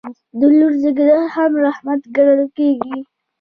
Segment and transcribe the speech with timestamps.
[0.39, 2.97] د لور زیږیدل هم رحمت ګڼل کیږي.